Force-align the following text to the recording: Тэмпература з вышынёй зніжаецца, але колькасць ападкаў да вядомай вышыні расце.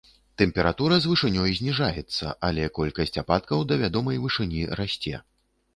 Тэмпература 0.41 0.95
з 1.03 1.11
вышынёй 1.11 1.53
зніжаецца, 1.59 2.33
але 2.49 2.67
колькасць 2.79 3.17
ападкаў 3.25 3.59
да 3.73 3.81
вядомай 3.85 4.17
вышыні 4.27 4.69
расце. 4.83 5.15